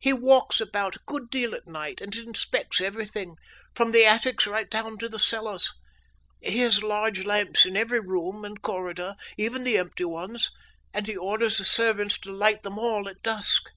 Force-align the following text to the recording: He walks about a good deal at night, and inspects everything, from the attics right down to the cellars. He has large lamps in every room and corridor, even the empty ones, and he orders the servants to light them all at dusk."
He 0.00 0.12
walks 0.12 0.60
about 0.60 0.96
a 0.96 1.00
good 1.06 1.30
deal 1.30 1.54
at 1.54 1.68
night, 1.68 2.00
and 2.00 2.12
inspects 2.16 2.80
everything, 2.80 3.36
from 3.76 3.92
the 3.92 4.04
attics 4.04 4.44
right 4.44 4.68
down 4.68 4.98
to 4.98 5.08
the 5.08 5.20
cellars. 5.20 5.72
He 6.42 6.58
has 6.62 6.82
large 6.82 7.24
lamps 7.24 7.64
in 7.64 7.76
every 7.76 8.00
room 8.00 8.44
and 8.44 8.60
corridor, 8.60 9.14
even 9.36 9.62
the 9.62 9.78
empty 9.78 10.04
ones, 10.06 10.50
and 10.92 11.06
he 11.06 11.16
orders 11.16 11.58
the 11.58 11.64
servants 11.64 12.18
to 12.22 12.32
light 12.32 12.64
them 12.64 12.76
all 12.76 13.08
at 13.08 13.22
dusk." 13.22 13.70